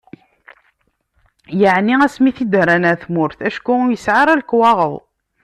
[1.59, 4.93] Yeɛni asmi i t-id-rran ɣer tmurt acku ur yesɛi ara lekwaɣeḍ.